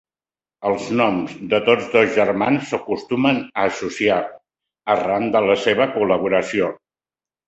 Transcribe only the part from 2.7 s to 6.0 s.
s'acostumen a associar, arran de la seva